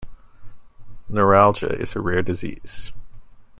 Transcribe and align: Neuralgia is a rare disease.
Neuralgia 1.09 1.79
is 1.79 1.95
a 1.95 2.01
rare 2.01 2.23
disease. 2.23 2.91